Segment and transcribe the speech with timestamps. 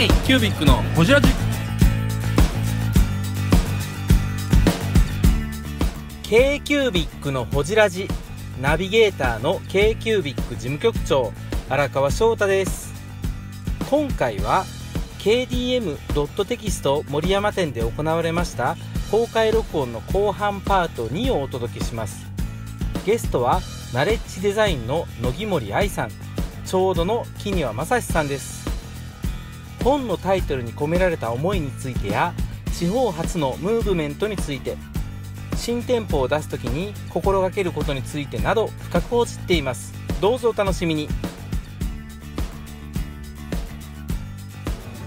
[0.00, 1.28] K キュービックのホジラジ。
[6.22, 8.08] K キュービックのほじラジ。
[8.62, 11.34] ナビゲーターの k キュービック事務局長
[11.68, 12.94] 荒川翔太です。
[13.90, 14.64] 今回は
[15.18, 18.78] KDM ドットテキスト森山店で行われました
[19.10, 22.24] 公開録音の後半パート2をお届けします。
[23.04, 23.60] ゲストは
[23.92, 26.10] ナレッジデザインの野木森愛さん
[26.64, 28.69] ちょうどの木庭正史さんです。
[29.82, 32.34] 本のタイトルに込められた思いについてや
[32.72, 34.76] 地方発のムーブメントについて
[35.56, 39.92] 新店舗を出す時に心がけることについてなど深く報じっています。
[40.20, 41.08] どうぞお楽しみに。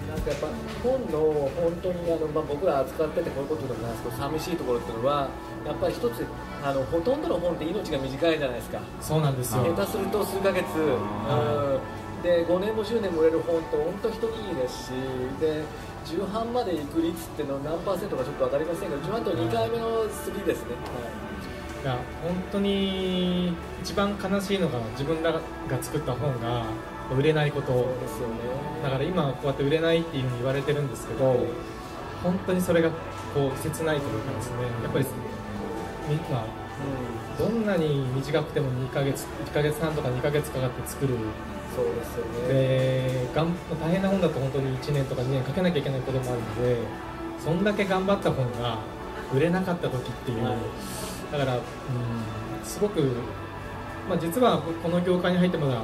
[0.10, 0.48] なんかやっぱ
[0.84, 5.30] 本の本当にあの、まあ、僕ら扱っててこういうことでもないですけど寂しいところっていうのは
[5.66, 6.26] やっぱり一つ
[6.64, 8.80] あのほとんどの本って命が短いじゃないですか。
[9.02, 9.64] そうなんですよ。
[9.64, 11.80] 下手すると数ヶ月、うん、
[12.24, 14.90] で5年も10年も売れる本って本当一握りですし
[15.42, 15.62] で
[16.06, 20.72] 重版まで行く率っていうのは何パーセントかちょっと分かりませんけど重版と2回目の3ですね、
[21.84, 21.86] い。
[21.86, 25.40] や本当に一番悲しいのが自分らが
[25.82, 26.64] 作った本が
[27.12, 27.74] 売れないこと。
[27.74, 28.36] ですよね。
[28.82, 31.46] だから今こうやって売れないっていうふうに言われてるんですけど
[32.24, 32.90] 本当にそれが
[33.34, 35.06] こう切ないというかですねやっぱり
[36.10, 36.46] みまあ
[37.38, 41.16] どんなに短くても2ヶ月1ヶ月半とか2ヶ月かかって作る
[41.76, 42.48] そうですよね。
[42.48, 46.78] でがん大変な本だと本当に1年とか2年かけなきゃいけないこともあるので
[47.44, 48.80] そんだけ頑張った本が
[49.34, 50.56] 売れなかった時っていう、はい。
[51.32, 51.62] だから、うん、
[52.64, 53.02] すごく、
[54.08, 55.82] まあ、実はこの業界に入ってまだ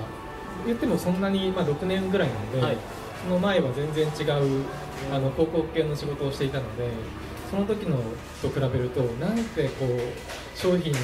[0.66, 2.78] 言ってもそんなに、まあ、6年ぐらいなので、はい。
[3.24, 4.64] その前は全然違う
[5.12, 6.90] あの広告系の仕事をしていたので
[7.50, 7.98] その時の
[8.42, 10.96] と比べるとなんてこう商品を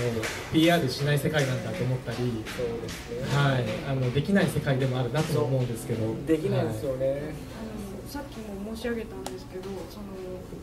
[0.53, 3.35] PR しない世界なんだと思ったり、そうですね。
[3.35, 6.13] はい、あのできない世界でもあるなと思うんですけど。
[6.27, 7.75] できないですよね、あの
[8.07, 10.15] さっきも申し上げたんですけどその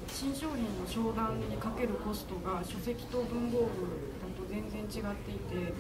[0.09, 5.72] 新商品の商談にかけるコストが書籍と文房具だと全然違っていて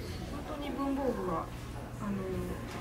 [0.48, 1.46] 本当に文房具は
[2.02, 2.18] あの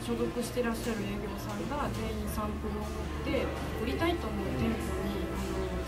[0.02, 3.46] 所属してらっしゃる営業さんが全員サンプルを持って
[3.84, 5.31] 売りたいと思う店舗に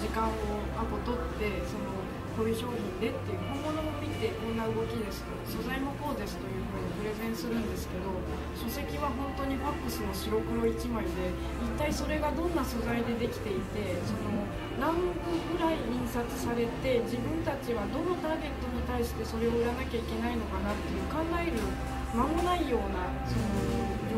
[0.03, 0.35] 時間を
[0.75, 1.95] アポ取ってその
[2.35, 8.11] こういう商品でっていう本物を見てこんな動きですと素材もこうですというふうにプレゼンするんですけど
[8.51, 11.31] 書籍は本当にファックスの白黒1枚で
[11.63, 14.43] 一体それがどんな素材でできていてその
[14.75, 14.91] 何
[15.23, 21.63] 部ぐらい印刷されて自分たちはどのターゲットに対してそれを売らなきゃいけないのかなっていう考える
[22.11, 23.47] 間もないようなその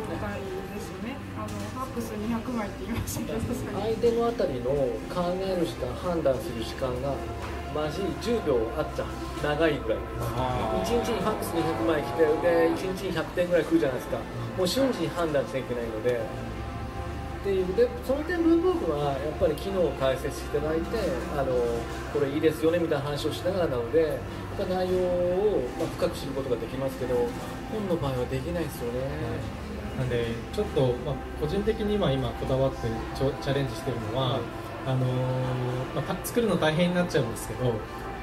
[0.10, 0.85] 状態です。
[1.54, 4.72] のファックス200枚って言いましたけどさっき相手のあたりの
[5.14, 7.14] 考える時間判断する時間が
[7.74, 9.06] マジ10秒あっちゃ
[9.44, 10.00] 長いぐらい。
[10.00, 10.06] で
[10.86, 14.18] す1日にファックス200枚来てで1日に100点ぐらい来るじゃないですか。
[14.58, 16.20] もう瞬時に判断しなきゃいけないので。
[17.46, 17.76] っていう。
[17.76, 20.98] でその点文房具はやっぱり機能を解説していただいて
[21.38, 21.54] あの
[22.12, 24.18] これいいですよねみたいな話をしながらなのでやっ
[24.58, 27.16] ぱ内容を、まあ、深く知ることができますけど
[27.72, 29.00] 本の場合はできないですよね、
[29.98, 34.42] なんでちょっと、まあ、個人的に今今こだわってちょチャレンジしてるのは、はい。
[34.86, 37.74] あのーまあた、作るの大変になっちゃうんですけど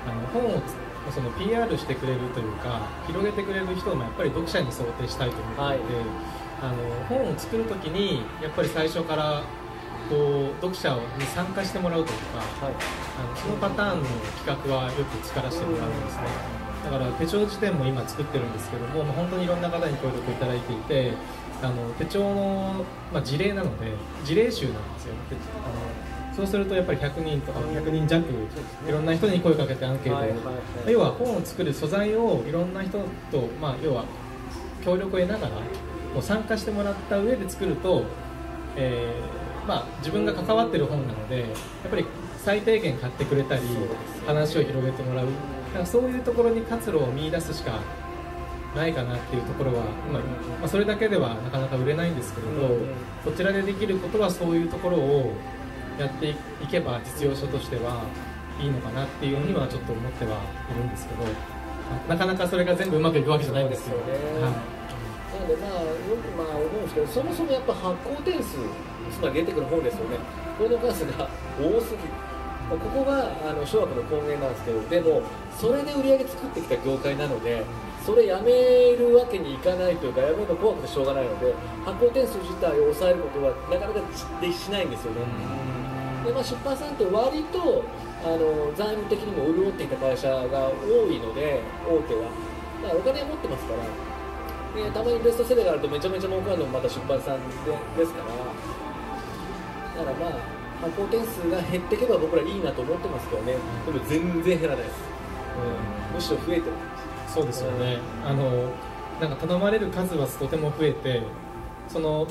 [0.06, 5.94] あの本をつその PR してくれるというか広げてくれる人もやっぱり読者に想定したいと思っていて、
[6.62, 6.76] あの
[7.08, 9.42] 本を作る時にやっぱり最初から
[10.08, 12.74] こう読者に参加してもらうというかはい。
[13.18, 14.08] あのそのパターンの
[14.44, 16.62] 企画はよく力してもらうんですね。
[16.84, 21.12] だから手帳辞典も今作ってるんですけども、まあ、本当にいろんな方に協力いただいていて
[21.62, 23.92] あの手帳の、まあ、事例なので
[24.24, 25.14] 事例集なんですよ。
[25.30, 28.24] であのそうするとやっぱり100人とか100人弱
[28.88, 30.92] いろんな人に声かけてアンケートを、はいはいはい。
[30.92, 32.98] 要は本を作る素材をいろんな人
[33.30, 34.04] と、まあ、要は
[34.82, 35.56] 協力を得ながら
[36.14, 38.04] もう参加してもらった上で作ると、
[38.76, 42.06] えーまあ、自分が関わってる本なのでやっぱり
[42.38, 43.62] 最低限買ってくれたり
[44.26, 45.26] 話を広げてもらう。
[45.26, 45.32] だ
[45.74, 47.78] からそういうところに活路を見出すしか
[48.74, 50.22] ないかなっていうところは、まあ
[50.60, 52.86] まあ、それだけではなかなか売れないんですけれど、うん。
[53.24, 55.32] こちらでできることはそういうところを
[55.98, 56.36] やってい
[56.70, 58.02] けば実用書としては
[58.60, 60.38] いいのかなっていうにはちょっと思っては
[60.70, 61.24] いるんですけど
[62.08, 63.98] なかなかそれが全部うまくいくわけじゃないんですよ。
[63.98, 64.12] ね。
[64.40, 64.52] はい。
[65.32, 68.56] なのでまあよくまあ思うんですけどそもそもやっぱ発行点数
[69.10, 70.16] つまり出てくる本ですよね。
[70.56, 71.28] これの数が
[71.60, 71.96] 多すぎ。
[72.70, 75.22] まあここがあの諸悪の根源なんですけどでも
[75.58, 77.64] それで売り上げ作ってきた業界なので
[78.04, 81.54] それやめるわけにいかないというかやめるの怖くてしょうがないので
[81.84, 84.00] 発行点数自体を抑えることはなかなか
[84.40, 85.20] でしないんですよね、
[86.26, 87.84] でまあ、出版さんって割と
[88.25, 92.31] あの財務的にも潤っていた会社が多いので大手は。
[92.82, 93.82] だからお金を持ってますから。
[94.75, 97.54] でたまにベストセラーがあるとめちゃめちゃ儲かるのもまた出版さんで
[97.99, 98.31] ですから。
[100.04, 100.38] だからまあ
[100.81, 103.54] 発行点数が減っていけば僕らいいなと思ってますけどね。
[103.87, 104.96] でも全然減らないです、
[106.10, 106.72] うん、むしろ増えてる
[107.32, 107.96] そうですよね、
[108.26, 108.70] あの
[109.19, 111.23] なんか頼まれる数はとても増えて
[111.88, 112.29] その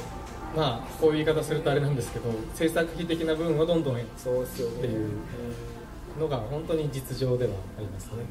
[0.56, 5.10] まあこういう言い方するとあれなんですけど制作費的な分はどんどん減ってそうですよねっていう
[6.20, 8.26] のが本当に実情ではありますね。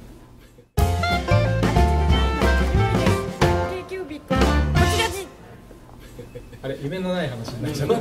[6.62, 7.94] あれ 夢のない話になっちゃった。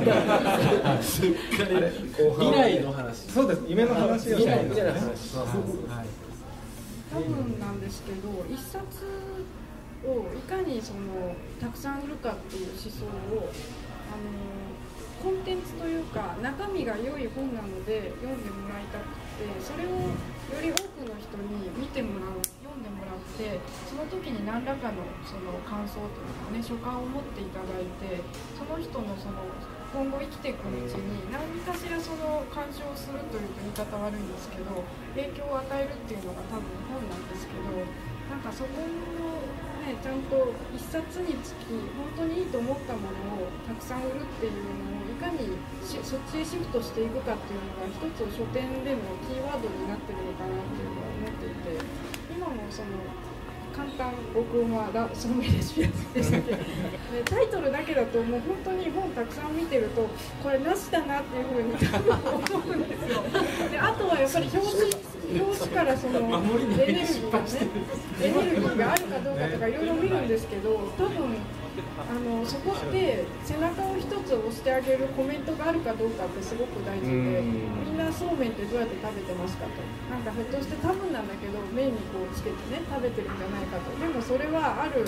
[1.02, 1.32] 未
[2.52, 3.32] 来の話。
[3.32, 3.62] そうです。
[3.66, 4.64] 夢の話を未来したい。
[4.64, 5.00] みたいな話。
[5.36, 6.29] はい
[7.10, 9.04] 多分なんですけど一冊
[10.06, 13.04] をいかにそのたくさん売るかっていう思想
[13.34, 13.50] を
[14.08, 14.70] あの
[15.20, 19.04] コンテンツというか中身が良い本なので読んでもらいたく
[19.36, 28.22] てそれをより多くの人に見てもらう読んでもらってその時に何らかのその感想というかね所感を持っていただいて
[28.56, 29.44] その人のその
[29.90, 34.86] 今後生きていくうちに何かしらその干渉するというと言い方悪いんですけど
[35.18, 37.74] 影響を与えるっていうのが多分本なんですけど
[38.30, 38.86] なんかそこの
[39.82, 51.82] ねちゃんと一冊につき本当にいいと思ったものをたくさん売るっていうのをいかにそっちへシフトしていくかっていうのが一つ書店でのキーワードになってるのかなっていうのは思っていて
[52.30, 52.94] 今もその
[53.80, 56.52] 簡単僕はラそのレシピでしたけ、
[57.24, 60.06] タイトルだけだともう本当に本たくさん見てると
[60.42, 63.22] これなしだなっていうふうに思うんですよ
[63.70, 64.68] であとはやっぱり表
[65.30, 67.46] 紙表紙からそのエネルギーがね。
[68.20, 71.36] エネルギーがあるかどうかとかいろいろ見るんですけど多分
[71.78, 79.78] あのそこって背中を一つ押してあげるコメントがあるかどうかってすごく大事でみんなそうめんってどうやって食べてますかと。
[80.10, 83.94] なんかひょっとして多分なんだけど麺にこうつけてね食べてるんじゃないかと。
[83.94, 85.06] でもそれはある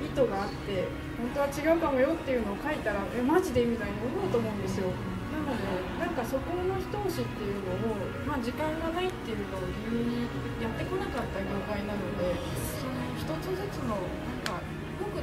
[0.00, 0.88] 意図があって
[1.20, 4.88] 本当は違うかもよっていうのを書いたらえマジでみたいに思うと思うんですよ。
[5.28, 5.62] なので
[6.00, 10.24] なんかそこの一押しっていうのを、まあ、時間がないっていうのを理由に
[10.56, 12.32] やってこなかった業界なので
[12.80, 13.96] その一つずつの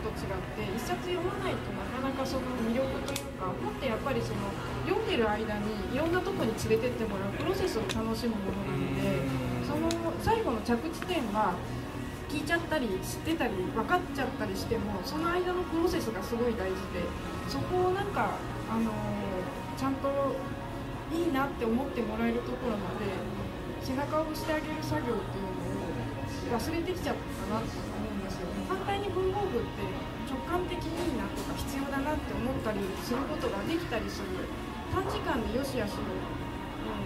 [0.05, 4.53] と違って一冊読まないとなかなかその魅力というかもっとやっぱりその
[4.85, 9.25] 読んでる間にいろんなとこに連れてってもらうプロセスを楽しむものなので
[9.65, 9.89] その
[10.21, 11.57] 最後の着地点は
[12.29, 17.01] 聞いちゃったり知ってたり分かっちゃったりしてもその間のプロセスがすごい大事で
[17.49, 18.89] そこをなんか、あの
[19.77, 20.09] ちゃんと
[21.13, 23.05] いいなって思ってもらえるところまで
[23.85, 25.41] 背中を押してあげる作業ってい
[26.49, 27.94] うのを忘れてきちゃったなって
[28.75, 29.87] 反対に文房具って
[30.27, 34.51] 直感的にいいなとか必要だなって思ったりすることができたりする。
[34.91, 36.03] 短時間でよしあしの、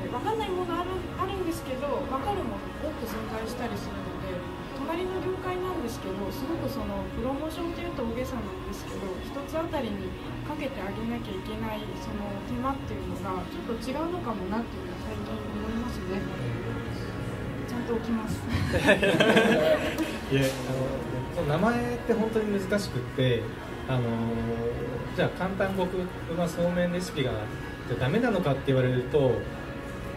[0.01, 0.89] えー分かんないものある
[1.19, 4.31] あるんですけど分かるもの多く存在したりするので
[4.75, 10.07] 隣の業界なんですけどすごくそのプロモーションというと大げさなんですけど一つあたりに
[10.47, 16.23] かけてあげなきゃいけないその手間っていうのがちょっと違うのかもなっていうのは最近思いますね。
[17.67, 18.39] ちゃんと起きます。
[20.31, 21.08] いえあの
[21.39, 23.41] その名前って本当に難しくって
[23.87, 24.01] あの
[25.15, 27.31] じゃあ簡単極うまそうめんレシピが
[27.87, 29.31] じゃあダメなのかって言われると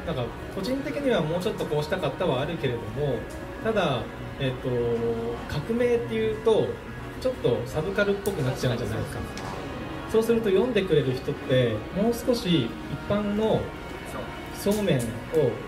[0.05, 0.25] なんか
[0.55, 3.19] 個人的にはもうちょっとこうしたかったはあるけれども
[3.63, 4.03] ただ、
[4.41, 4.69] えっと
[5.49, 6.67] 革命っていうと
[7.21, 9.21] ちょっとサブカルっぽくなっちゃうんじゃないか。
[10.11, 12.71] そうすると読んでくれる人ってもう少し一
[13.09, 13.61] 般の
[14.55, 15.01] そうめんを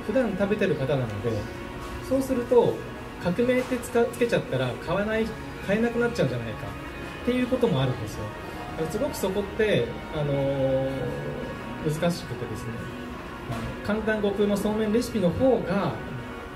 [0.07, 1.31] 普段食べてる方なので
[2.07, 2.75] そうすると
[3.25, 5.27] 革命ってつかつけちゃったら買わない
[5.67, 6.67] 買えなくなっちゃうんじゃないか。
[7.23, 8.25] っていうこともあるんですよ。
[8.91, 10.91] すごくそこって、あのー
[11.85, 12.73] 難しくてですね。
[13.87, 15.93] 簡単極のそうめんレシピの方が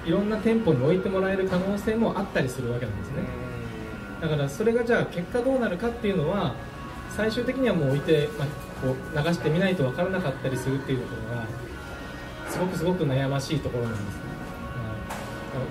[0.07, 3.17] いろんな店舗に置いてもらえる可能性もあったりするわけなんですね。
[4.23, 6.55] だからそれがじゃあ結果どうなるかっていうのは
[7.11, 8.49] 最終的にはもう置いて、まあ、
[8.81, 11.47] こう流してみないと分からなかったりするっていうところが
[12.49, 14.21] すごくすごく悩ましいところなんですね、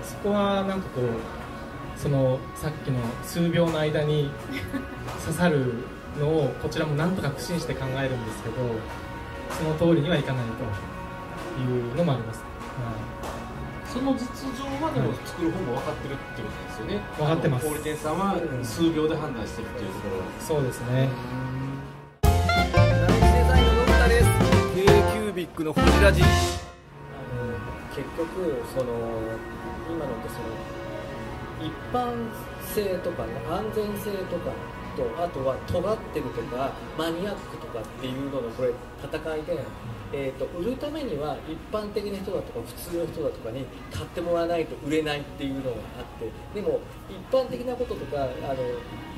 [0.02, 4.30] そこはなんかこうそのさっきの数秒の間に
[5.24, 5.74] 刺さる
[6.18, 8.56] のをこちらもなんとか苦心して考えるんですけど
[9.50, 13.18] その通りにはいかないというのもあります、は
[13.88, 14.20] その実
[14.56, 17.00] 情はでも作る方も分かってるってことですよね。
[17.16, 17.66] 分かってます。
[17.66, 20.20] 小売店さんは数秒で判断してるっていうところ。
[20.20, 21.08] は、い、そうですね。
[22.22, 24.26] ナイスデザインののび太です。
[24.76, 26.22] K キュービックのフジラジ。
[27.96, 28.92] 結局その
[29.88, 30.78] 今のってその
[31.60, 32.28] 一般
[32.62, 34.52] 性とかね安全性とか
[34.98, 39.58] とあとは尖ってるとかマニアックとかっていうののこれ戦いで、
[40.12, 48.56] えー、と売るためには一般的な人だとか普通の人だとかに買ってもらわないと売れないっていうのがあってでも一般的なこととかあのっ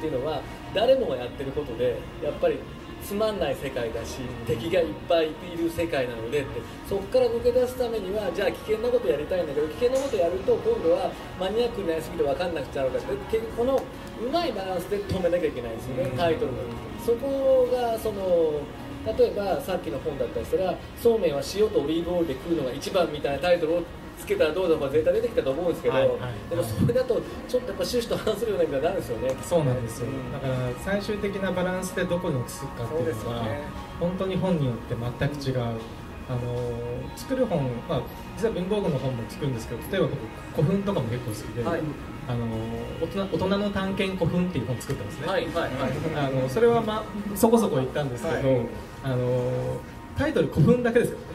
[0.01, 0.43] ていうのは
[0.75, 2.59] 誰もがやってることでやっぱり
[3.05, 16.59] つまんない世界だし敵がいっぱいいる世界なのでってそこから抜け出すためにはじゃあ危険なことやりたいんだけど危険なことやると今度はマニアックになりすぎて分かんなくちゃうから結局このうまいバランスで止めなきゃいけないんですよね、タイトルの
[17.05, 18.61] そこがその
[19.07, 23.83] 例えばさっきの本だったりしたらそうめんは塩とオリーブオイルで食うのが一番みたいなタイトルを
[24.21, 26.19] つけたらどうだとか絶対出てきたと思うんですけど、はいはい
[26.51, 30.33] でもそれだとちょっとやっぱ趣旨と反するような意味になるんですよねそうなんですよ、うん。
[30.33, 33.45] だから最終的なバランスでどこに落ち着くかっていうのは、
[33.99, 35.63] 本当に本によって全く違う、
[36.29, 36.39] あの
[37.17, 38.03] 作る本、まあ、
[38.37, 40.09] 実は文房具の本も作るんですけど例えば
[40.53, 41.81] 僕古墳とかも結構好きで、はい。
[42.29, 42.47] あの
[43.01, 45.73] 大人大人の探検古墳っていう本作ったんですね、はいはいはい。
[46.17, 48.67] あのそれは、まあ、そこそこ言ったんですけど、はい。
[49.03, 49.81] あの
[50.17, 51.19] タイトル古墳だけですよ。
[51.19, 51.30] うん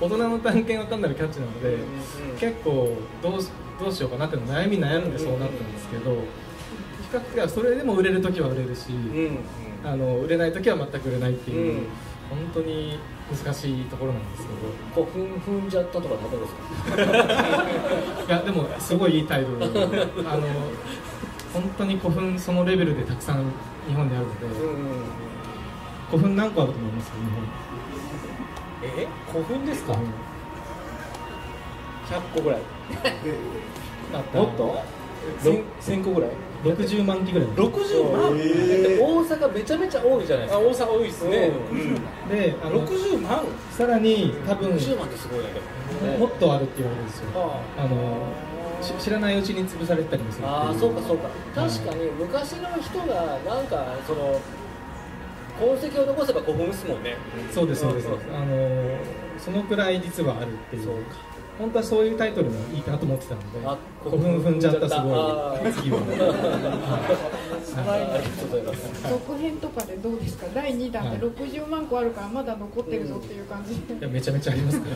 [0.00, 1.78] 大人の探検は単なるキャッチなので、
[2.38, 3.48] 結構どうし
[3.78, 6.18] どうしようかなっていうの悩み悩んでそうなったんですけど、比
[7.12, 8.92] 較的はそれでも売れる時は売れるし、う
[9.32, 9.38] ん
[9.84, 11.86] あの売れない時は全く売れないっていう、うん。
[12.30, 12.98] 本当に
[13.44, 14.44] 難しいところなんです
[14.94, 15.04] けど。
[15.06, 17.04] 古墳踏んじゃったとかですか？
[18.26, 19.68] いやでもすごいいいタイトルあ
[20.36, 20.42] の
[21.52, 23.44] 本当に古墳そのレベルでたくさん
[23.86, 24.86] 日本であるので、うん
[26.10, 27.10] 古墳何個あると思います？
[27.10, 27.16] か
[28.84, 29.94] え古墳ですか？
[29.94, 30.06] 日本
[32.20, 32.60] 100個ぐらい。
[34.12, 34.38] だった。
[34.38, 34.82] もっと
[35.80, 36.30] ？1000個ぐらい。
[36.64, 37.48] 60万機ぐらい。
[37.48, 38.36] 60万？
[38.36, 40.58] で大阪めちゃめちゃ多いじゃないですか。
[40.58, 42.28] あ大阪多いですね、うん。
[42.28, 43.44] であの60万？
[43.70, 46.18] さらに多分60万ってすごいだけど。
[46.18, 47.26] もっとあるって言われるんですよ。
[47.36, 47.86] ああ。
[47.86, 48.28] の
[48.82, 51.30] し知らないうちに潰されてたりもするあーそうかそうか。
[51.54, 54.38] 確かに昔の人がなんかその
[55.58, 57.16] 痕跡を残せば古墳ですもんね。
[57.52, 58.98] そうですそうです、うんあの
[59.38, 60.88] そのくらい実はあるっていう。
[61.56, 65.98] 本当はそういうタイトルもいいかなと思ってたのであ古墳踏んじゃったすあごーい次は。
[66.00, 66.04] は
[67.96, 68.02] い。
[68.02, 69.02] ありがとうございます。
[69.08, 70.46] 続編とかでどうですか？
[70.52, 71.18] 第2弾ではい。
[71.20, 74.94] 60万個あるからまだ残ってるぞっていう感じで、いやめちゃめちゃありますから。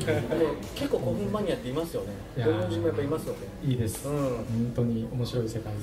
[0.74, 2.08] 結構古墳マニアっていますよね。
[2.36, 3.38] いや古墳人もやっぱいますよね。
[3.62, 4.14] いいです、うん。
[4.16, 5.78] 本当に面白い世界で、はい、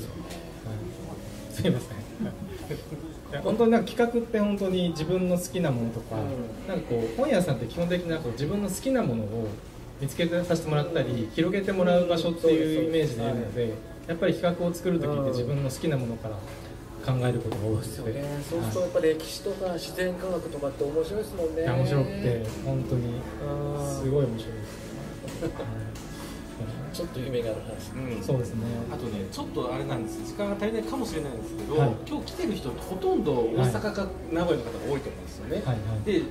[1.54, 1.98] すいません
[3.44, 6.68] 本当になんか企画って本当に自分の好きなものとか、うん。
[6.68, 9.48] なんかこう本屋さんって基本的になんかこう自分の好きなものを
[10.00, 13.74] 見つけてさせてもらったり広げてもらう場所っていうイメージでいるので
[14.08, 16.36] やっぱり企画を作る時って自分の好きなものから
[17.06, 18.24] 考えることが多くて、ですよね。
[18.50, 21.64] そうするとやっぱ歴史とか自然科学とかって面白いですもんね。
[21.64, 24.02] 面白くて本当にうん。
[24.04, 24.80] すごい面白いです、
[26.96, 27.92] ちょっと夢がある話。
[27.92, 28.24] うん。
[28.24, 28.64] そうですね。
[28.90, 30.24] あとねちょっとあれなんです。
[30.24, 31.92] 時間が足りないかもしれないんですけど、はい。
[32.08, 35.76] 今日来てる人ってほとんど大阪か名古屋の方が多いと思うんですよね、はい。
[35.76, 36.08] はい。
[36.08, 36.24] で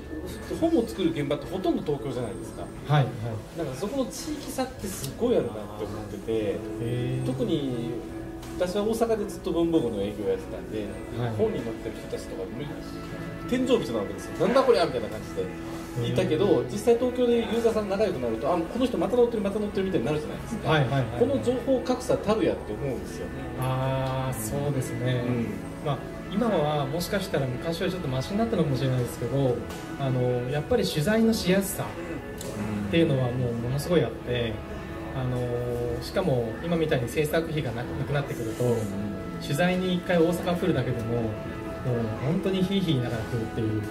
[0.57, 2.65] 本を作る現場ってほとんど東京じゃないですか。
[2.65, 3.05] はい。
[3.05, 3.13] はい。
[3.59, 6.59] だからそこの地域差ってすごいあるなって思ってて
[7.27, 7.93] 特に
[8.57, 10.87] 私は大阪でずっと文房具の営業をやってたんで、
[11.21, 11.37] はい。
[11.37, 12.43] 本に載ってる人たちとか
[13.51, 14.47] 天井人なわけですよ。
[14.47, 15.45] なんだこりゃみたいな感じで
[16.03, 23.27] いたけど実際東京でユーザーさん仲良くなるとあこの人また乗ってるまた乗ってるみたいになるじゃないですか、はいはいはいこの情報格差たるやって思うんですよ、
[23.61, 25.47] ああそうですね、うん。
[25.87, 25.99] まあ、
[26.33, 29.57] 今はもしかしたら昔はちょっとマシになったのかもしれないですけど
[30.01, 31.85] あのやっぱり取材のしやすさ
[32.89, 34.53] っていうのはもうものすごいあって
[35.15, 38.77] あのしかも今みたいに制作費がなくなってくると
[39.41, 41.25] 取材に1回大阪来るだけでももう
[42.25, 43.83] 本当にヒーヒー言いながら来るっていう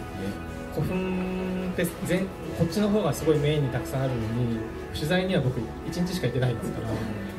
[0.74, 2.25] 古墳って全
[2.58, 4.58] こっちの方がすごいメインにたくさんあるのに
[4.94, 6.88] 取材には僕1日しか行ってないんですから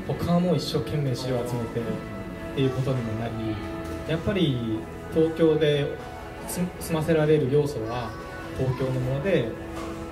[0.09, 1.83] 他はもう一生懸命資料を集めてっ
[2.57, 3.33] ていうことにもなり
[4.09, 4.79] やっぱり
[5.15, 5.97] 東京で
[6.49, 8.11] 済済ませられる要素は
[8.59, 9.49] 東京のもので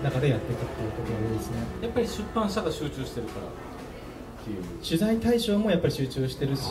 [0.03, 1.57] 中でやっていくっていうことが多いですね。
[1.83, 4.85] やっぱり出版社が集中してるからっていう。
[4.85, 6.63] 取材対象もやっぱり集中してるし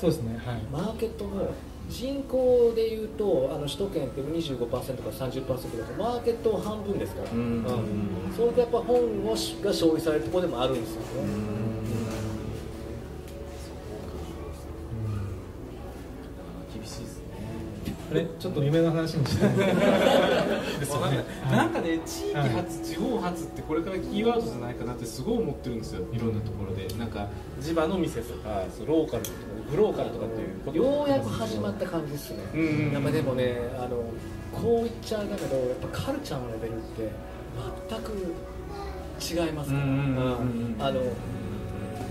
[0.00, 0.62] そうですねはい。
[0.72, 1.52] マーケットも
[1.90, 7.64] 人口でいうとあの首都圏って25%か30%だとマーケット半分ですから、うん。
[8.34, 11.06] それとやっぱ本が消費されるところでもあるんですよね、
[18.10, 18.26] あれ？
[18.38, 19.46] ちょっと夢の話にして。
[19.46, 21.24] ですよね。
[21.50, 26.04] なんかね地域発、地方発ってこれからキーワードじゃないかなってすごい思ってるんですよ。
[26.12, 26.88] いろんなところで。
[26.98, 27.28] なんか
[27.60, 29.36] 地場の店とかそうローカルとか
[29.70, 32.92] グローカルとかっていうようやく始まった感じですね、うんうんうん。
[32.92, 34.02] やっぱでもねあの
[34.52, 37.10] こう言っちゃうだけどやっぱカルチャーのレベルって
[37.88, 40.82] 全く違いますから、うんうんうんうんうん。
[40.82, 41.10] あのや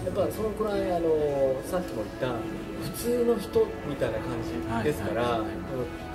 [0.10, 1.10] っぱそのくらいあの
[1.66, 2.40] さっきも言った
[2.80, 5.42] 普通の人みたいな感じですから、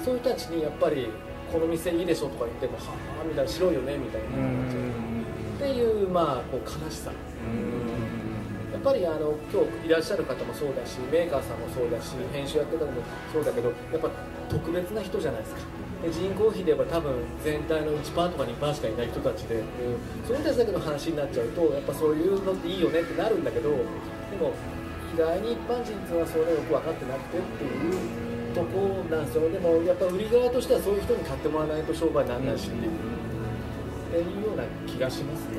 [0.04, 1.08] そういう人たちにやっぱり
[1.52, 7.12] この店いいでしょとか言ってもはあみたいな白いよねみたいな、っていうまあこう悲しさ、
[8.72, 12.92] やっぱりあの今日いらっしゃる方もそうだしメーカーさんもそうだし編集やってる方も
[13.32, 14.10] そうだけどやっぱ
[14.48, 15.60] 特別な人じゃないですか。
[16.04, 19.64] で人口比で言えば多分全体の1%とか2%しかいない人たちで、うん、
[20.26, 23.76] その人たちだけの話になっちゃうとやっぱそういうのっていいよねってなるんだけどで
[24.36, 24.73] も意
[25.16, 35.58] 外に一般人っていうのはそれよく分かってなくてっていうとこなんですよでもやっぱ売り側としてはそういう人に買ってもらわないと商売にならないしっていう,、っていうような気がしますね。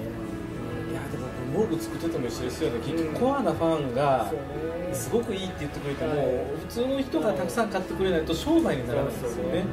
[0.92, 1.28] いやでも
[1.68, 2.80] 文具作ってても一緒ですよね。
[2.80, 4.32] 結局コアなファンが
[4.94, 6.28] すごくいいって言ってくれても、はい。
[6.62, 9.64] 普通の人がたくさん買ってくれないと商売にならないんですよね。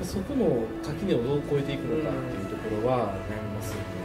[0.00, 0.06] うん。
[0.06, 3.98] そこの垣根をどう越えていくのかっていうところは悩みますよね、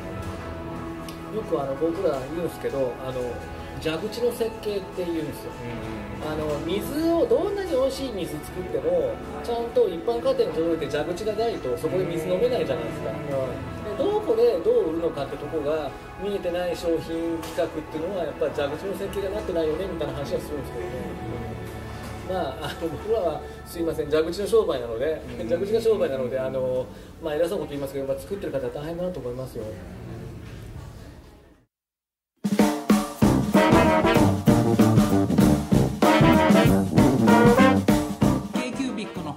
[1.35, 3.21] よくあの僕ら言うんですけどあの
[3.81, 5.51] 蛇口の設計って言うんですよ。
[6.23, 9.11] あの水をどんなに美味しい水作っても
[9.43, 15.91] ちゃんと一般家庭に届いて蛇口がないとそこで水飲めないじゃないですか、でどこでどう売るのかってとこが
[16.23, 21.33] 見えてない商品企画っていうのはやっぱり蛇口の設計がなってないよねみたいな話はするんですけどね。
[22.29, 26.85] まあ、あの僕らはすいません蛇口の商売なので、うん蛇口が商売なのであの、
[27.21, 29.65] まあ、偉そうなこと言いますけど、まあ、作ってる方は大変だなと思いますよ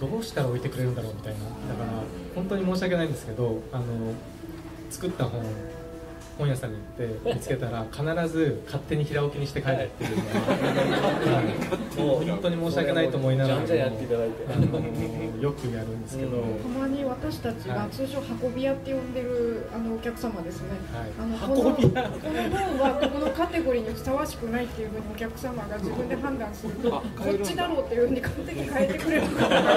[0.00, 1.38] どうしたら置いてくれるんだろうみたいな。
[1.40, 2.02] だから
[2.34, 3.84] 本当に申し訳ないんですけどあの
[4.90, 5.42] 作った本
[6.38, 10.28] 本屋さんに行って見つけたら必ず勝手に平置きにして帰るっていうのは、
[11.96, 13.90] もう本当に申し訳ないと思いながらよくやる
[15.88, 16.60] んですけど、うん。
[16.60, 21.10] たまに私たちが通称運び屋って呼んでるあのお客様ですね、はい。
[21.18, 22.02] あのこのこの本
[22.78, 27.02] はここのカテゴリーにふさわしくないっていうふうにお客様が自分で判断するとこ
[27.34, 29.70] っちだろうっていうふうに勝手に変えてくれるから今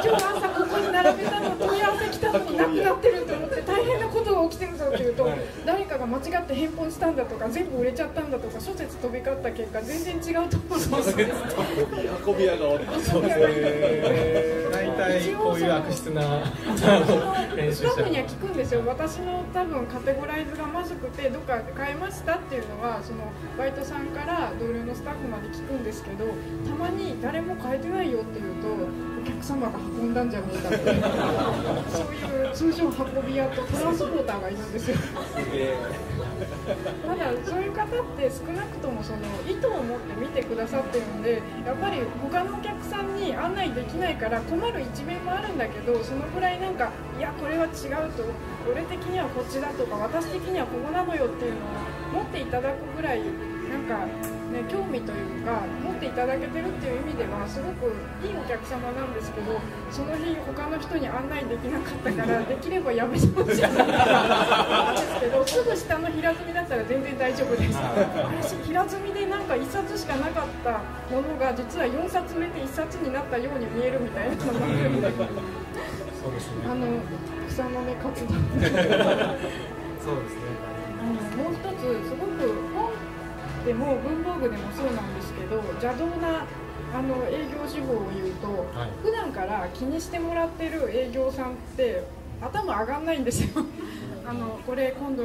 [0.00, 5.28] 日朝ここに並べたの問い合わせ来たのになくなってると思って大変なことが起きてるぞって言うと
[5.64, 11.26] 誰かが間違って返本したんだとか全部売れちゃったんだとか諸説飛び交った結果全然違うと思うんですよ
[15.36, 16.22] こういう悪質な
[16.76, 18.04] スタッ者。
[18.04, 18.82] フには聞くんですよ。
[18.86, 26.24] 私の多分カテゴライズがまずくてどっかで変えましたっていうのはそのバイトさんから同僚のスタッフまで聞くんですけど
[26.68, 28.68] たまに誰も変えてないよっていうと
[29.22, 30.78] お客様が運んだんじゃねえかって
[31.96, 34.96] そういう通常運び屋とトランスポーターがいるんですよ
[37.06, 48.24] ただそういう方って少なくともその意図を持って見てくださってるんでやっぱり他のお客さんに案内できないから困る一面もあるんだけどそのぐらいなんかいやこれは違うと
[48.70, 53.20] 俺的にはこっちだとか私的にはここなのよっていうのを持っていただくぐらい
[53.72, 57.94] なんか、ね、興味というかもっていただけてるっていう意味ではすごく
[58.26, 59.54] いいお客様なんですけど
[59.86, 67.78] その日他の人に案内できなかったからできればやめてほしいなんですけどすぐ下の平積みだったら全然大丈夫です。
[67.78, 70.82] 私平積みでなんか1冊しかなかった
[71.14, 75.06] ものが実は4冊目で1冊になったように見えるみたいなのがあるんで。
[75.06, 76.86] あの
[77.48, 78.34] 草の根活動。
[78.34, 80.42] そうですね。
[80.98, 82.38] あの もう一つすごく
[82.74, 82.91] 本
[83.64, 86.44] でも文房具でもそうなんですけど邪道な
[86.94, 88.48] あの営業手法を言うと、
[88.78, 88.90] はい。
[89.02, 92.02] 普段から気にしてもらってる営業さんって
[92.40, 93.64] 頭上がんないんですよ。
[94.26, 95.24] あのこれ今度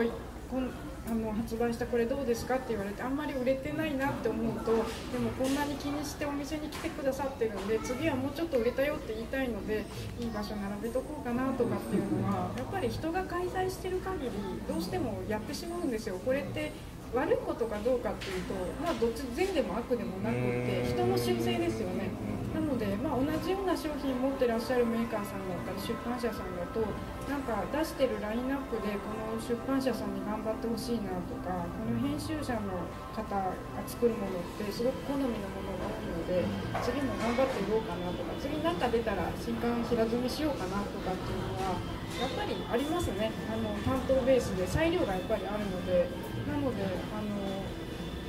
[1.10, 4.82] あの発売したこれどうですかって言われてあんまり売れてないなって思うとで
[5.20, 9.86] もこんなに気にしてお店に来てくださってるんで次はもうちょっと売れたよって言いたいので
[10.20, 14.32] いい場所並べとこうかなとかっていうのはやっぱり人が開催してる限り
[14.68, 16.20] どうしてもやってしまうんですよ。
[16.26, 16.74] これって
[17.14, 22.10] 悪いことかどうかっていうとまあどっち善でも悪でもなくって人の習性ですよね
[22.58, 26.82] なので、まあ、同じような商品持ってらっしゃるメーカーさんだったり出版社さんだと
[27.30, 33.54] なんか出してるラインナップでこの出版社さんに頑張ってほしいなとかこの編集者の方が
[33.86, 36.42] 作るものってすごく好みのものが多いので
[36.82, 41.78] 次も頑張っていこうかなとか次なんか出たら新刊平積みしようかなとかっていうのは
[42.18, 43.30] やっぱりありますね。
[43.46, 46.10] あの担当ベースで裁量がやっぱりあるので。
[46.48, 47.37] なのであの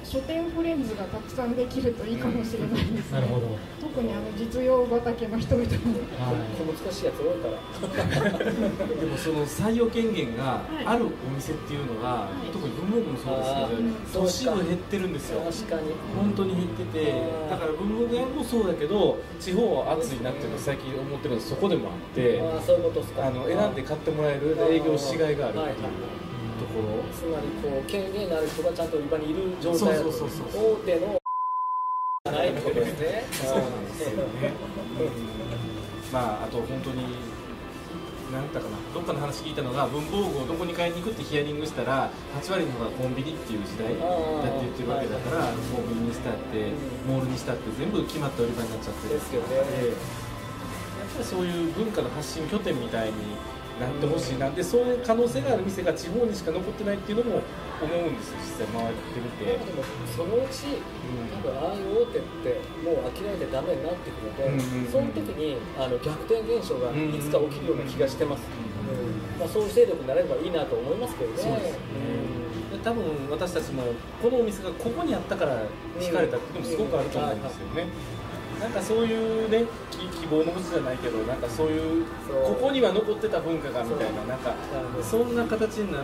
[0.08, 3.20] 書店フレンズがたくさんできるといいかもしれないですね。
[3.20, 5.76] なるほど、特にあの実用畑の人々に
[6.16, 6.32] は
[6.64, 8.38] 難しいやつ多いから。
[8.48, 15.40] でもその採用権限があるお店っていうのが、特に文房具もそうですけど、都市部減ってるんですよ。
[15.44, 15.92] 確かに。
[16.16, 17.12] 本当に減ってて
[17.50, 23.26] だから文房具屋もそうだけど地方は暑いなっていうのは最近思ってるのはそこでもあってああそういうことですか。
[23.26, 25.74] あの選んで買ってもらえる営業しがいがあるっていう。
[25.76, 26.27] と
[26.82, 31.20] ころつまりこう権限のある人がちゃんと売り場にいる状態大手の
[32.24, 34.52] じゃないってことですねそうなんですよね、
[36.12, 37.04] まああと本当に
[38.32, 44.04] 何だかなどっかの話聞いたのが文房具をどこに買いに行くってヒアリングしたら8割の方がコンビニっていう時代だ
[44.52, 46.72] って言ってるわけだからコンビニにしたって
[47.08, 49.48] モールにしたって全部決まった売り場になっちゃってるですよね。
[49.48, 49.64] でやっ
[51.08, 53.14] ぱりそういう文化の発信拠点みたいに
[53.80, 54.50] なってほしいな。
[54.50, 57.42] でそういう可能性がある店が地方にしか残ってないっていうのも
[57.80, 59.44] 思うんですよ実際回ってみて。
[59.44, 60.82] でもそのうち
[61.34, 64.90] 多分ああいう大手ってもう諦めてダメになってくるので、うんうん。
[64.90, 69.38] その時にあの逆転現象がいつか起きるような気がしてます、うん。
[69.38, 71.38] まあ、そういう勢力になれればいいなと思いますけどね。
[71.38, 71.78] そうです
[72.68, 73.82] で多分私たちも
[74.20, 75.62] このお店がここにあったから
[75.98, 77.86] 惹かれたっていうのもすごくあると思うんですよね、
[78.60, 84.54] なんかそういうねき希望の星じゃないけどなんかそういうそうここには残ってた文化がみたいななんか
[85.02, 86.02] そんな形にな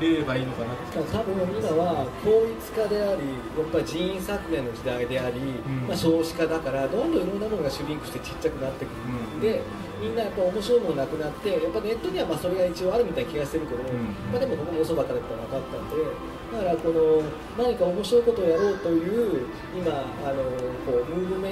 [0.00, 0.98] れればいいのかなって。
[0.98, 5.86] 多分今は効率化でありやっぱり人員削減の時代であり、ん。
[5.86, 8.94] まあ、少子化だからどんどんいろんなものがシュリンクしてちっちゃくなってくる、
[9.34, 9.40] うん。
[9.40, 9.62] で
[10.00, 13.86] みんなやっぱ面白いものなくなってやっぱネットにはまあそれが一応あるみたいな気がしてるけど、ん。
[14.32, 17.22] まあ、でもここも嘘ばっかだったら分かったんでだからこの
[17.58, 19.90] 何か面白いことをやろうという今
[20.22, 20.44] あの
[20.86, 21.45] こうムーブメ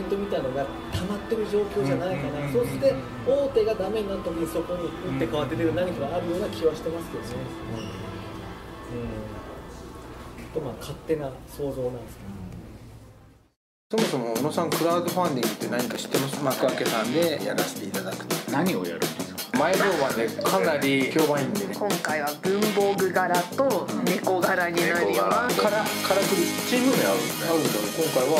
[0.54, 2.94] が溜まってる状況じゃないかな、うんそして
[3.26, 7.28] 大手がダメになった時にそこに打って変わって出る何かがあるような気はしてますけどね。
[8.94, 10.60] うん。
[10.60, 12.18] とまあ勝手な想像なんです
[13.90, 13.98] けど。
[13.98, 16.42] そもそも小野さんクラウドファンディングって何か知ってます？
[16.42, 18.50] 幕開けさんでやらせていただくと。
[18.52, 19.58] 何をやるんですか？
[19.58, 21.66] 前評判でかなり評判いいんで。
[21.66, 25.60] ね今回は文房具柄と猫柄になります。
[25.60, 28.38] からからくりチーム名あるんであるんだ今回は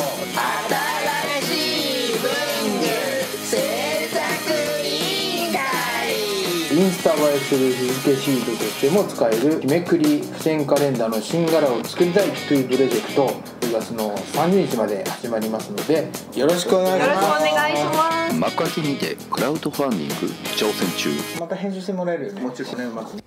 [6.71, 13.27] インスタ映えする日付シートとしても使える日めくり付箋カレンダーの新柄を作りたいというプロジェクト
[13.61, 17.45] 10月の30日まで始まりますのでよろしくお願いしよろしくおます。
[17.55, 20.13] 願いします幕開けにてクラウドファンディング
[20.57, 21.09] 挑戦中。
[21.39, 23.15] また編集してもらえるもちろん調べます。
[23.15, 23.17] そ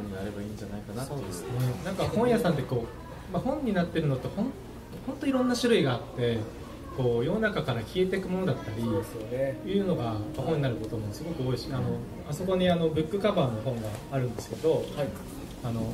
[0.00, 1.26] んなればいいんじゃないかなっていうね。
[1.84, 2.86] なんか本屋さんってこ
[3.30, 4.46] う、まあ、本になってるのってほん
[5.06, 6.38] 本当いろんな種類があって
[6.96, 9.60] こう世の中から消えていくものだったりそうですよね。
[9.66, 11.82] いうのが本になることもすごく多いしあの
[12.28, 14.84] あそこにあのブックカバーの本があるんですけど、
[15.62, 15.92] あの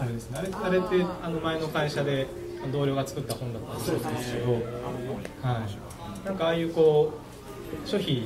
[0.00, 2.26] あれですねあれあれってあの前の会社で
[2.72, 7.12] 同僚が作った本だったりするんですけど、はい、なんかああいうこ
[7.84, 8.22] う書費、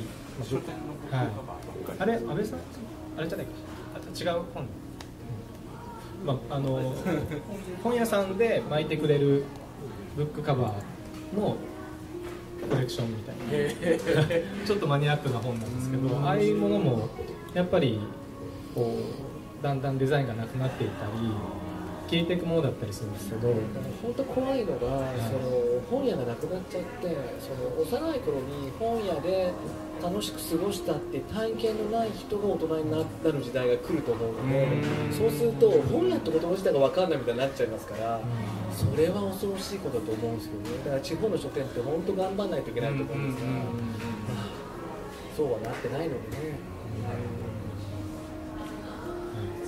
[1.11, 1.29] はい、
[1.98, 2.59] あれ安倍さん？
[3.16, 3.53] あれじゃないか。
[3.94, 6.94] あ違う本、うんまあ、あの
[7.83, 9.44] 本屋さんで巻いてくれる
[10.16, 11.57] ブックカバーの
[12.68, 14.28] コレクションみたいな。
[14.66, 17.09] ちょっとマニアックな本なんですけどああいうものも
[17.54, 18.00] やっぱり
[18.74, 18.96] こ
[19.61, 21.28] うだんだんデザインがなくなっていったり
[22.09, 23.48] 消えていくものだったりするんですけど
[24.02, 29.52] 本当怖いのが、その本屋がなくなっちゃってその幼い頃に本屋で
[30.03, 33.05] 楽しく過ごしたって体験のない人が大人になる
[33.43, 38.21] 時代が来ると思うのでそうすると本屋って言葉自体が分かんないみたいになっちゃいますから
[38.73, 40.79] それは恐ろしいことだと思うんですけどね。
[40.85, 43.63] だから地方の書店って本当頑張らないといけないと思うんですが、まあ
[45.37, 46.59] そうはなってないのでね。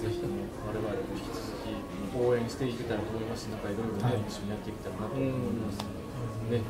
[0.01, 0.23] ぜひね
[0.67, 1.77] 我々も引き続き
[2.17, 4.25] 応援していけたらと思いますしなんかいろいろね、はい。
[4.27, 5.79] 一緒にやっていけたらなと思います
[6.51, 6.63] ね、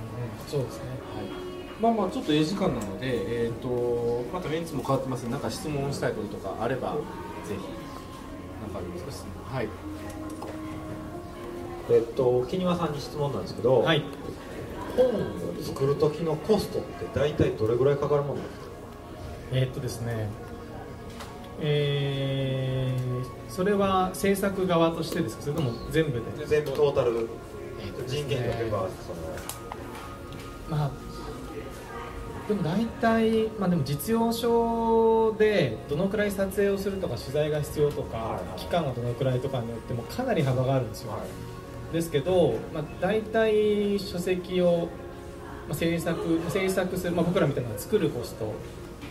[0.49, 0.91] そうですね。
[1.17, 1.31] はい、
[1.81, 6.99] まあまあちょっとええ時間なので、えー、とまたメンツも変わってますなんか質問したいこととかあればぜ
[7.49, 7.53] ひ
[8.61, 9.13] なんかありますか？
[9.13, 9.69] 質問はい。
[11.91, 14.05] えっと木庭さんに質問なんですけど、はい。
[14.97, 15.11] 本を
[15.63, 18.55] 作る時のコストって大体どれぐらいかかるものですか？
[19.53, 20.29] えーっとですね
[21.61, 25.43] えーそれは制作側としてですか？
[25.43, 26.47] それとも全部で？
[26.47, 27.29] 全部トータル
[28.07, 28.89] 人件費とか
[30.69, 30.79] その。
[30.79, 30.91] まあ
[32.51, 38.59] でも大体、まあ、でも実用書でどのくらい撮影をするとか取材が必要とか、はいはい。
[38.59, 41.13] 期間がどのくらいとかによってもかなり幅があるんですよ、
[41.93, 44.89] ですけど、まあ、大体書籍を、
[45.69, 48.53] まあ、制作制作する、まあ、僕らみたいなのは作るコスト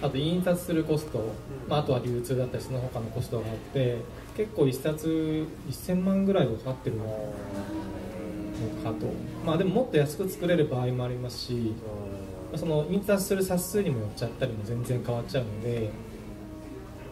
[0.01, 1.23] あと印刷するコスト、
[1.69, 3.99] まあ、あとは流通だったりその他のコストがあって
[4.35, 7.05] 結構一冊1000万ぐらいはかかってるの
[8.83, 9.05] かと。
[9.45, 12.08] まあでももっと安く作れる場合もありますしまあ
[12.55, 15.89] その印刷する冊数にもよっちゃったりも全然変わっちゃうので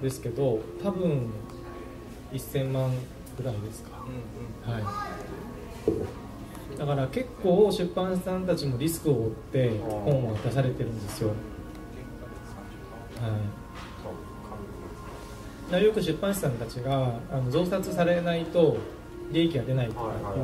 [0.01, 1.29] ですけど多分
[2.31, 2.91] 1000万
[3.37, 3.91] ぐらいですか、
[4.65, 4.79] は
[6.75, 11.31] い、だから結構出版社さんたちもリスクを負って本を出されてるんですよ、
[15.71, 18.77] はい、よく出版社さんたちがあの増刷されないと
[19.31, 19.97] 利益が出ないという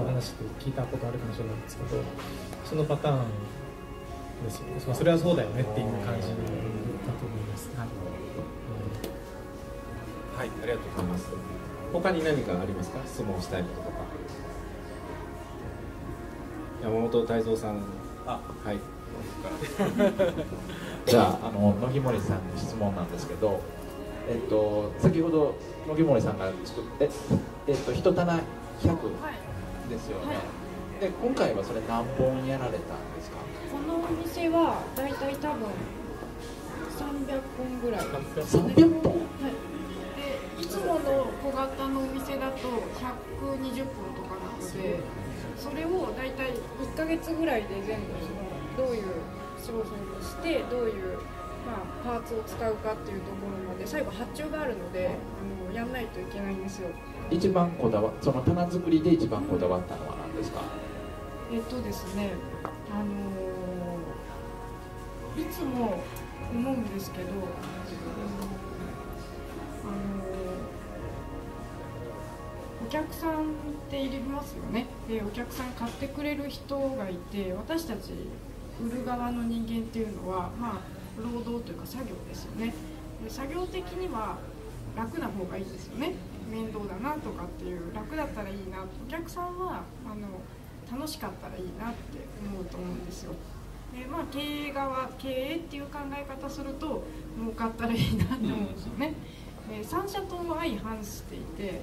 [0.05, 1.89] 話って聞いたことあるかもしれないんですけど
[2.65, 3.17] そのパターン
[4.43, 6.41] ですよね、まあ、それはそうだよねっていう感じだと
[7.25, 7.87] 思います、はい。
[10.37, 11.27] はい、ありがとうございます。
[11.93, 12.99] 他に何かありますか？
[13.05, 14.03] 質問したいこととか。
[16.81, 17.83] 山本泰造さん。
[18.25, 18.79] あ、はい。
[21.05, 23.59] じゃああの野木森さんに質問なんですけど、
[24.27, 25.55] えっと、先ほど
[25.87, 27.09] 野木森さんが作って、
[27.67, 28.39] えっと、一棚100
[29.89, 30.37] ですよね、
[30.99, 32.79] で今回はそれ何本やられたん
[33.15, 33.37] ですか？
[33.73, 35.65] このお店はだいたい多分
[36.93, 38.01] 300本ぐらい。
[38.05, 39.11] 300本。
[39.17, 39.57] はい。
[40.13, 43.01] でいつもの小型のお店だと120
[43.41, 44.99] 本とかなので
[45.57, 48.05] それをだいたい1ヶ月ぐらいで全部
[48.77, 49.03] そのどういう
[49.57, 51.17] 商品にしてどういう、
[51.65, 51.81] ま
[52.13, 56.89] あ、パーツを使うかっていうところまで最後発注があるのであのやんないといけないんですよ。
[57.31, 60.61] 一番こだわその棚作りで一番こだわったのは何ですか？
[61.51, 62.31] えっとですね
[62.91, 63.32] あのー
[65.35, 65.99] いつも
[66.51, 67.41] 思うんですけど、あの
[72.85, 73.45] お客さんっ
[73.89, 74.85] ていりますよね。
[75.07, 78.11] でお客さん買ってくれる人がいて私たち
[78.79, 80.81] 売る側の人間っていうのはまあ
[81.17, 82.73] 労働というか作業ですよね。
[83.23, 84.37] で作業的には
[84.95, 86.13] 楽な方がいいですよね。
[86.51, 88.83] 面倒だなとかっていう楽だったらいいな。
[88.83, 90.27] お客さんはあの
[90.91, 93.33] 楽しかったらいいなって思うと思うんですよ。
[93.93, 97.03] でまあ経営側経営っていう考え方すると
[97.37, 99.13] 儲かったらいいなって思うんですよね。
[99.69, 101.81] で三者とも相反していて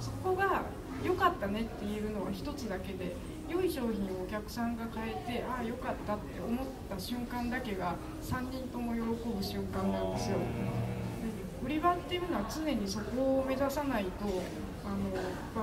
[0.00, 0.62] そこが
[1.04, 3.14] 良かったねって言えるのは一つだけで
[3.48, 10.38] 良い商品をお客さんが買えてああ良かったって思った瞬間だけが3人とも喜ぶ瞬間なんですよ。
[11.64, 14.10] 売り場っていうのは常にそこを目指さないと
[14.88, 15.12] あの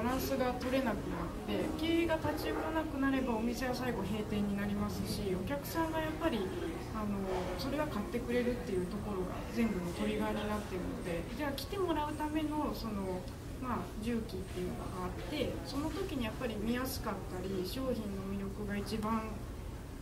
[0.04, 6.46] バランスが取れなくなって経営が立ち行かなくなればお店は最後閉店になりますしお客さんがやっぱり
[6.94, 7.18] あの
[7.58, 13.20] それは買ってくれるっていうところが全部のトリガーになってるのでじゃあ来てもらうためのその
[13.62, 19.24] まあ、重機っていうのがあってその時にやっぱり見やすかったり商品の魅力が一番、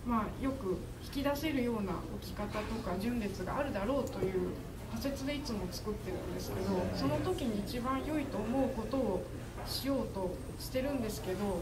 [0.06, 4.50] まあ、よく引き出せるような置き方とか順列があるだろうという
[4.94, 9.24] 仮説でいつも作ってるんですけどその時に一番良いと思うことを
[9.66, 11.62] しようとしてるんですけど、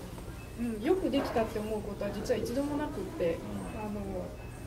[0.60, 3.38] うん、よくできたって思うことは実は一度もなくって
[3.76, 4.02] あの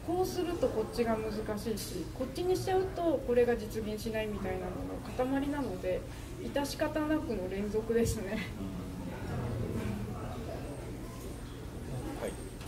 [0.07, 6.01] こうするとこっちが難しいしこっちにしちゃうとこれが実現しないみたいなのの塊なので
[6.43, 8.49] 致し方なくの連続ですね。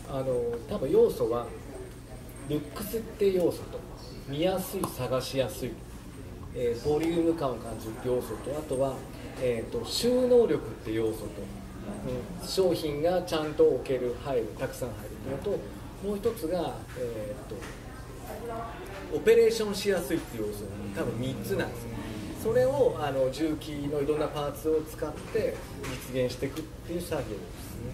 [0.08, 0.26] あの
[0.68, 1.46] 多分要素は
[2.48, 3.80] ルックスって要素と
[4.28, 5.72] 見やすい探しやすい、
[6.58, 8.94] えーボリューム感を感じる要素とあとは、
[9.42, 11.26] えー、と収納力って要素と、
[12.40, 12.48] うん。
[12.48, 15.50] 商品がちゃんと置ける入るたくさん入るっていうのと
[16.02, 17.56] もう一つが、えー、と
[19.14, 20.64] オペレーションしやすいっていう要素
[20.96, 21.90] 多分3つなんですよ。
[22.42, 25.56] それをあの重機のいろんなパーツを使って
[26.12, 27.90] 実現していくっていう作業ですね。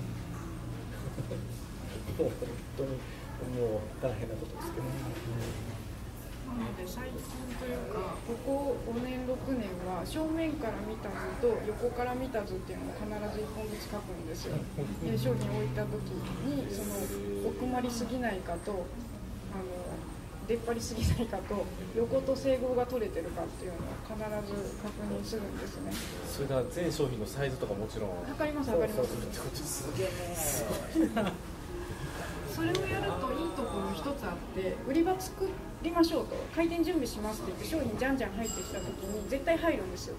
[2.18, 2.90] もう本当に
[3.58, 4.86] もう大変なことですけど、
[6.58, 14.56] なので最近というかここ5年6年は正面から見た図と横から見た図っていうのを必ず1本ずつ書くんですよ。
[15.04, 15.92] で商品を置いた時
[16.44, 18.74] にその奥まりすぎないかとあ
[19.56, 19.64] の
[20.48, 21.64] 出っ張りすぎないかと
[21.96, 25.92] 横と整合が取れてるかっていうのを必ず確認するんですね。
[26.26, 28.10] それでは全商品のサイズとかもちろん。
[28.28, 29.64] 測ります測ります。
[29.64, 30.08] すげえ。
[30.34, 30.64] す
[30.98, 31.08] ごい。
[31.14, 31.32] な
[32.52, 35.48] それをやるといいところ一つあって売り場作
[35.82, 36.36] りましょうと。
[36.54, 40.16] 開店準備しますって言って商品じゃんじゃん入ってきた時に絶対入るんですよ。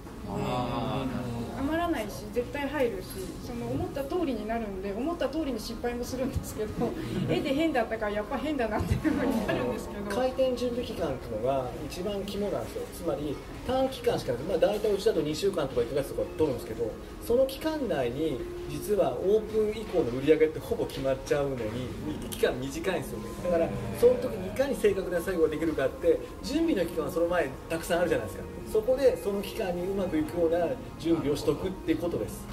[1.59, 3.05] 余らないし絶対入るし
[3.45, 6.91] その思った通りになるんで思った通りに失敗もするんですけど
[7.29, 10.15] 絵で変だったからやっぱ変だなっていうふうになるんですけど。
[10.15, 12.81] 開店準備期間っていうのが一番肝なんですよ。
[12.93, 16.91] つまり短期間しかなくて、まあ、大体うちだと2週間とか1ヶ月とか取るんですけど
[17.25, 21.87] その期間内に実はオープン以降の売り上げってほぼ決まっちゃうのに
[22.29, 23.25] 期間短いんですよね。
[23.43, 28.43] だからその時にいかに正確な作業ができるかって準備の期間はその前たくさんあるじゃないですか。
[28.71, 30.65] そこでその期間にうまくいくような
[30.99, 32.43] 準備をしとくっていうことです。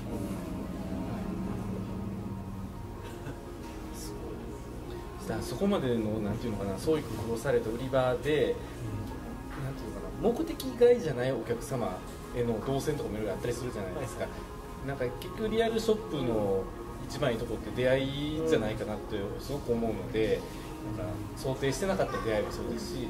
[5.43, 8.55] そこまでのなんていうのかな創意工夫をされた売り場で、なんていうのか
[10.23, 11.97] な目的外じゃないお客様
[12.37, 14.27] への動線とかもいろいろあったりするじゃないですか、
[14.87, 16.65] なんか結局リアルショップの
[17.09, 20.41] 一番いいところって出会いじゃないかなってすごく思うので、
[21.37, 23.09] 想定してなかった出会いもそうですし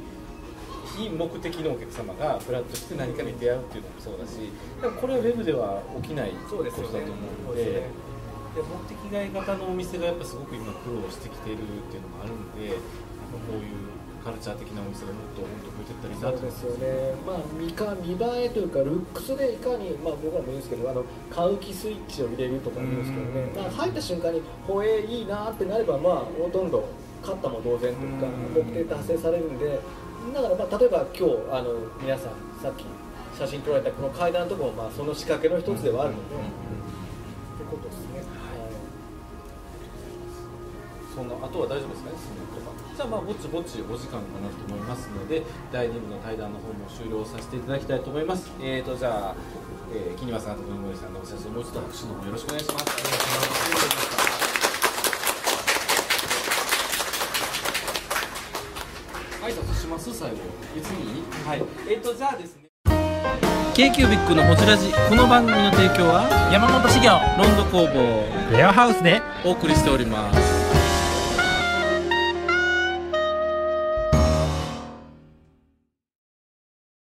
[0.96, 4.50] 非目的のお客様がフラッとして何かに出会うっていうのもそうだし
[4.82, 8.10] だからこれはウェブでは起きないことだと思うので。
[8.50, 13.90] で目的外型のお店がやっぱすごく今苦労してきてるっていうのもあるんで、こういう
[14.24, 26.88] カルチャー的なお店がもっと本当増えてったらいいなとそうですよね、まあ、見か見栄えというか、ルックスでいかに、まあ、僕らも言うんですけど、あの買う気スイッチを入れるとか言うんですけどね、まあ、入った瞬間に、ほえいいなってなれば、まあ、ほとんど
[27.22, 29.80] 買ったも同然というか、目的達成されるんで、
[30.34, 32.84] だから、まあ、例えば今日あの皆さん、さっき
[33.38, 36.44] 写真撮られたこの階段のところも、まあ、その仕掛けの一つではあるので、って
[37.70, 38.40] ことですね。
[41.14, 42.72] そんなあとは大丈夫ですかね、質問とか。
[42.94, 48.50] じゃあ、まあ、ぼちぼちお時間かなと思いますので、第2部の対談の方も終了させていただきたいと思います。
[48.60, 49.34] えーと、じゃあ、
[49.92, 54.09] えー、木庭さんと文森さんのお説をもう一度拍手の方よろしくお願いします。
[59.50, 60.36] 挨拶します最後。
[60.74, 61.22] 別にいい？
[61.46, 61.62] はい。
[61.88, 62.68] えーと、じゃあですね。
[63.74, 67.08] k q b i c のほじラジこの番組の提供は山本修行
[67.38, 70.59] ロンド工房レアハウスでお送りしております